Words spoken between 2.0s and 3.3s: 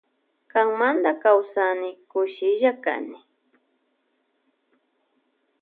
kushilla kani.